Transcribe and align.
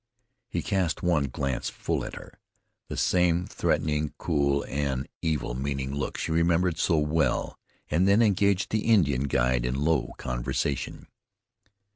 He 0.49 0.63
cast 0.63 1.03
one 1.03 1.25
glance 1.25 1.69
full 1.69 2.03
at 2.03 2.15
her, 2.15 2.39
the 2.87 2.97
same 2.97 3.45
threatening, 3.45 4.15
cool, 4.17 4.65
and 4.67 5.07
evil 5.21 5.53
meaning 5.53 5.93
look 5.93 6.17
she 6.17 6.31
remembered 6.31 6.79
so 6.79 6.97
well, 6.97 7.59
and 7.87 8.07
then 8.07 8.23
engaged 8.23 8.71
the 8.71 8.85
Indian 8.89 9.25
guide 9.27 9.63
in 9.63 9.75
low 9.75 10.13
conversation. 10.17 11.05